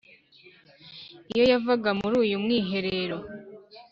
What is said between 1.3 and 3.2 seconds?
Iyo yavaga muri uyu mwiherero